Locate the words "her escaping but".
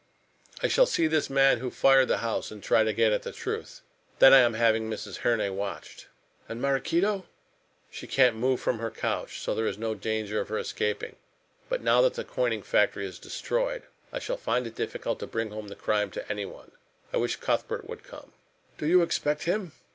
10.49-11.83